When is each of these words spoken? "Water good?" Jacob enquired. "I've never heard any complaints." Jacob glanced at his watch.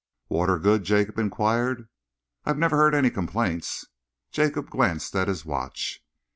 "Water 0.29 0.57
good?" 0.57 0.83
Jacob 0.83 1.19
enquired. 1.19 1.87
"I've 2.43 2.57
never 2.57 2.75
heard 2.75 2.95
any 2.95 3.11
complaints." 3.11 3.85
Jacob 4.31 4.71
glanced 4.71 5.15
at 5.15 5.27
his 5.27 5.45
watch. 5.45 6.03